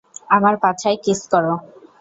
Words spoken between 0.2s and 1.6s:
আমার পাছায় কিস করো।